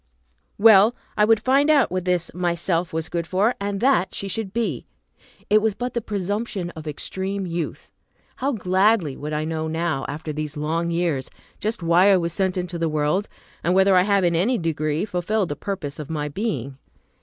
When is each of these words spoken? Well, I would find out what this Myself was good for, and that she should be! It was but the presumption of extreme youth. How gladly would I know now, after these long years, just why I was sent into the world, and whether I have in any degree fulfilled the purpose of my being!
Well, 0.57 0.95
I 1.15 1.25
would 1.25 1.39
find 1.39 1.69
out 1.69 1.91
what 1.91 2.05
this 2.05 2.33
Myself 2.33 2.91
was 2.91 3.07
good 3.07 3.27
for, 3.27 3.53
and 3.59 3.79
that 3.81 4.15
she 4.15 4.27
should 4.27 4.51
be! 4.51 4.87
It 5.47 5.61
was 5.61 5.75
but 5.75 5.93
the 5.93 6.01
presumption 6.01 6.71
of 6.71 6.87
extreme 6.87 7.45
youth. 7.45 7.91
How 8.37 8.51
gladly 8.53 9.15
would 9.15 9.31
I 9.31 9.45
know 9.45 9.67
now, 9.67 10.05
after 10.09 10.33
these 10.33 10.57
long 10.57 10.89
years, 10.89 11.29
just 11.59 11.83
why 11.83 12.11
I 12.11 12.17
was 12.17 12.33
sent 12.33 12.57
into 12.57 12.79
the 12.79 12.89
world, 12.89 13.29
and 13.63 13.75
whether 13.75 13.95
I 13.95 14.01
have 14.01 14.23
in 14.23 14.35
any 14.35 14.57
degree 14.57 15.05
fulfilled 15.05 15.49
the 15.49 15.55
purpose 15.55 15.99
of 15.99 16.09
my 16.09 16.29
being! 16.29 16.79